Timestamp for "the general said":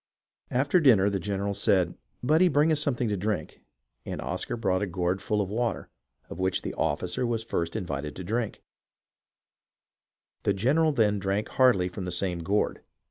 1.11-1.95